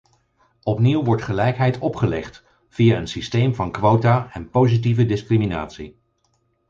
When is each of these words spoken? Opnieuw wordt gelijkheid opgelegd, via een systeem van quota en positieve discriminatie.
Opnieuw 0.63 1.03
wordt 1.03 1.21
gelijkheid 1.23 1.79
opgelegd, 1.79 2.43
via 2.69 2.97
een 2.97 3.07
systeem 3.07 3.55
van 3.55 3.71
quota 3.71 4.29
en 4.33 4.49
positieve 4.49 5.05
discriminatie. 5.05 5.99